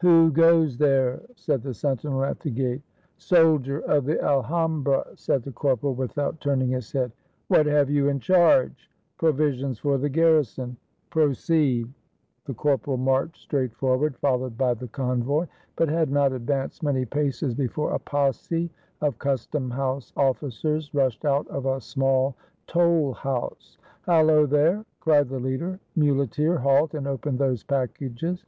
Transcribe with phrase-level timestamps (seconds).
[0.00, 2.82] "Who goes there?" said the sentinel at the gate."
[3.30, 7.12] Soldier of the Alhambra!" said the corporal, without turning his head.
[7.46, 10.76] "What have you in charge?" "Provisions for the garrison."!
[11.08, 11.88] "Proceed."
[12.46, 15.46] The corporal marched straight forward, followed by the convoy,
[15.76, 18.68] but had not advanced many paces before a posse
[19.00, 22.34] of custom house officers rushed out of a small
[22.66, 23.78] toll house.
[24.02, 25.78] "Hallo, there!" cried the leader.
[25.94, 28.44] "Muleteer, halt, and open those packages."